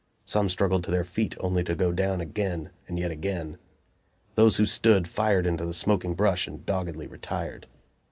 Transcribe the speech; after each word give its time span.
Some 0.25 0.49
struggled 0.49 0.83
to 0.85 0.89
their 0.89 1.03
feet, 1.03 1.35
only 1.41 1.63
to 1.63 1.75
go 1.75 1.91
down 1.91 2.21
again, 2.21 2.71
and 2.87 2.97
yet 2.97 3.11
again. 3.11 3.59
Those 4.33 4.55
who 4.57 4.65
stood 4.65 5.07
fired 5.07 5.45
into 5.45 5.63
the 5.63 5.75
smoking 5.75 6.15
brush 6.15 6.47
and 6.47 6.65
doggedly 6.65 7.05
retired. 7.05 7.67